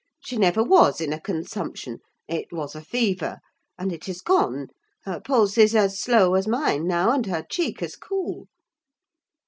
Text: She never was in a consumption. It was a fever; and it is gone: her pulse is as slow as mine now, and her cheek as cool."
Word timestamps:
She 0.19 0.35
never 0.35 0.63
was 0.63 0.99
in 0.99 1.13
a 1.13 1.19
consumption. 1.21 1.99
It 2.27 2.51
was 2.51 2.73
a 2.73 2.81
fever; 2.81 3.37
and 3.77 3.93
it 3.93 4.09
is 4.09 4.21
gone: 4.23 4.69
her 5.03 5.21
pulse 5.23 5.59
is 5.59 5.75
as 5.75 5.99
slow 6.01 6.33
as 6.33 6.47
mine 6.47 6.87
now, 6.87 7.11
and 7.11 7.27
her 7.27 7.43
cheek 7.47 7.83
as 7.83 7.95
cool." 7.95 8.47